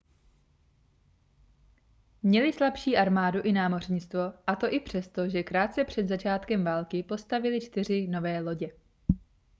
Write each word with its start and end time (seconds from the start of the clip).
měli 2.23 2.53
slabší 2.53 2.97
armádu 2.97 3.41
i 3.41 3.51
námořnictvo 3.51 4.19
a 4.47 4.55
to 4.55 4.73
i 4.73 4.79
přesto 4.79 5.29
že 5.29 5.43
krátce 5.43 5.83
před 5.85 6.07
začátkem 6.07 6.63
války 6.63 7.03
postavili 7.03 7.61
čtyři 7.61 8.07
nové 8.07 8.39
lodě 8.39 8.71